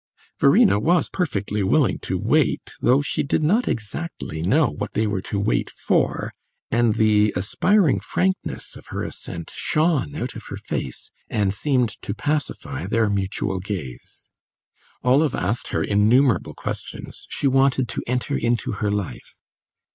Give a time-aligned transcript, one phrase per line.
[0.39, 5.21] Verena was perfectly willing to wait, though she did not exactly know what they were
[5.21, 6.33] to wait for,
[6.71, 12.15] and the aspiring frankness of her assent shone out of her face, and seemed to
[12.15, 14.27] pacify their mutual gaze.
[15.03, 19.35] Olive asked her innumerable questions; she wanted to enter into her life.